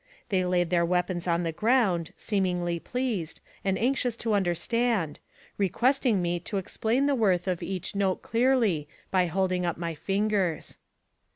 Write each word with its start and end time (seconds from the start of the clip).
They 0.29 0.43
laid 0.43 0.71
their 0.71 0.83
weapons 0.83 1.27
on 1.27 1.43
the 1.43 1.51
ground, 1.51 2.11
seemingly 2.17 2.79
pleased, 2.79 3.39
and 3.63 3.77
anxious 3.77 4.15
to 4.15 4.33
understand, 4.33 5.19
requesting 5.59 6.23
me 6.23 6.39
to 6.39 6.57
explain 6.57 7.05
the 7.05 7.13
worth 7.13 7.47
of 7.47 7.61
each 7.61 7.93
note 7.95 8.23
clearly, 8.23 8.87
by 9.11 9.27
holding 9.27 9.63
up 9.63 9.77
my 9.77 9.93
fingers. 9.93 10.79